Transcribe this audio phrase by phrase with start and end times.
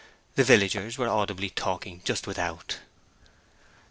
[0.33, 2.79] The villagers were audibly talking just without.